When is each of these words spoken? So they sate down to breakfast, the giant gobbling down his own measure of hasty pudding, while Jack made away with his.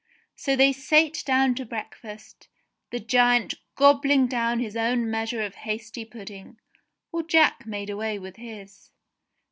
So 0.35 0.55
they 0.55 0.73
sate 0.73 1.21
down 1.27 1.53
to 1.53 1.63
breakfast, 1.63 2.47
the 2.89 2.99
giant 2.99 3.53
gobbling 3.75 4.25
down 4.25 4.59
his 4.59 4.75
own 4.75 5.11
measure 5.11 5.43
of 5.43 5.53
hasty 5.61 6.05
pudding, 6.05 6.57
while 7.11 7.21
Jack 7.21 7.67
made 7.67 7.91
away 7.91 8.17
with 8.17 8.37
his. 8.37 8.89